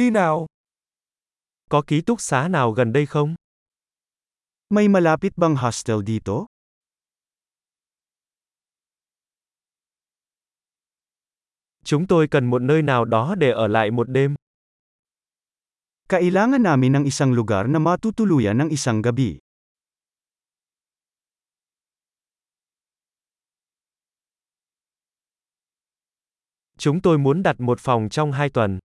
[0.00, 0.46] Đi nào.
[1.68, 3.34] Có ký túc xá nào gần đây không?
[4.70, 6.46] May malapit bang hostel dito?
[11.84, 14.34] Chúng tôi cần một nơi nào đó để ở lại một đêm.
[16.08, 19.38] Kailangan namin ng isang lugar na matutuluyan ng isang gabi.
[26.78, 28.78] Chúng tôi muốn đặt một phòng trong hai tuần.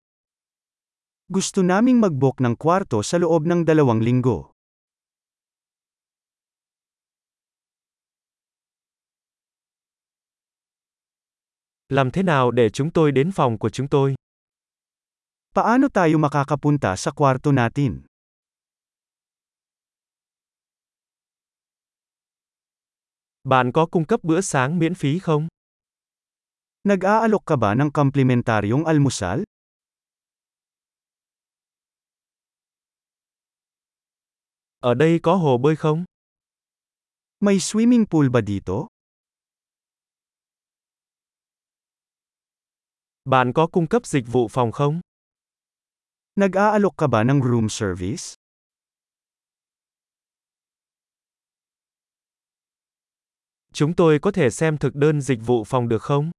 [1.31, 4.51] Gusto naming mag-book ng kwarto sa loob ng dalawang linggo.
[11.89, 14.15] Làm thế nào để chúng tôi đến phòng của chúng tôi?
[15.55, 18.03] Paano tayo makakapunta sa kwarto natin?
[23.43, 25.47] Bạn có cung cấp bữa sáng miễn phí không?
[26.83, 29.43] Nag-aalok ka ba ng komplementaryong almusal?
[34.83, 36.05] Ở đây có hồ bơi không?
[37.39, 38.87] May swimming pool ba dito?
[43.25, 45.01] Bạn có cung cấp dịch vụ phòng không?
[46.35, 48.35] Nag-aalok ka ba ng room service?
[53.73, 56.31] Chúng tôi có thể xem thực đơn dịch vụ phòng được không?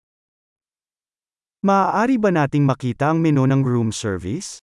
[1.63, 4.64] Maaari ba nating makita ang menu ng room service?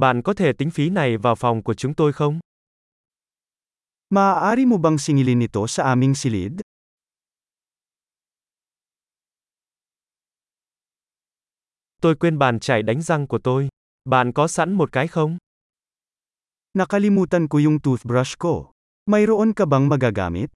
[0.00, 2.40] Bạn có thể tính phí này vào phòng của chúng tôi không?
[4.10, 6.52] Maaari mo bang singilin ito sa aming silid?
[12.02, 13.68] Tôi quên bàn chải đánh răng của tôi.
[14.04, 15.38] Bạn có sẵn một cái không?
[16.74, 18.72] Nakalimutan ko yung toothbrush ko.
[19.06, 20.50] Mayroon ka bang magagamit?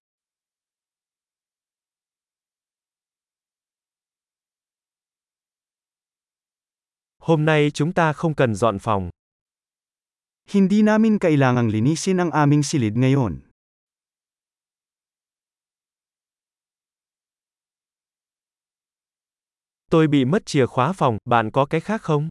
[7.18, 9.10] Hôm nay chúng ta không cần dọn phòng.
[10.48, 13.44] Hindi namin kailangang linisin ang aming silid ngayon.
[19.90, 22.28] Tôi bị mất chìa khóa phòng, bạn có cái khác không?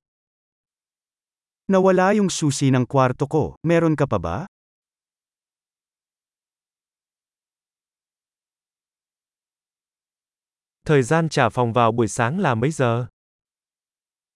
[1.68, 4.46] Nawala yung susi ng kwarto ko, meron ka pa ba?
[10.86, 13.06] Thời gian trả phòng vào buổi sáng là mấy giờ?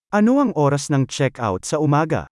[0.10, 2.31] Ano ang oras ng check-out sa umaga?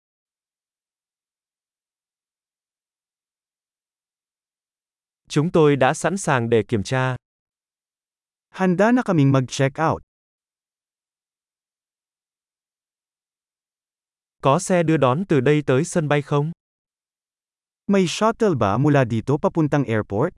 [5.29, 7.17] Chúng tôi đã sẵn sàng để kiểm tra.
[8.49, 10.03] Handa na kaming mag-check out.
[14.43, 16.53] Có xe đưa đón từ đây tới sân bay không?
[17.87, 20.35] May shuttle ba mula dito papuntang airport?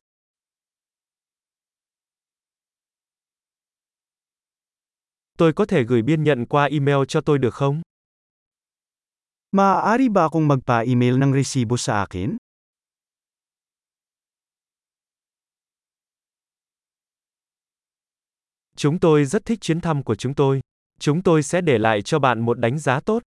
[5.38, 7.82] Tôi có thể gửi biên nhận qua email cho tôi được không?
[9.52, 12.36] Maaari ba akong magpa-email ng resibo sa akin?
[18.76, 20.60] Chúng tôi rất thích chuyến thăm của chúng tôi.
[21.00, 23.22] Chúng tôi sẽ để lại cho bạn một đánh giá tốt.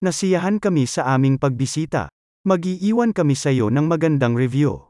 [0.00, 2.08] Nasiyahan kami sa aming pagbisita.
[2.48, 4.87] Mag-iiwan kami sa iyo ng magandang review.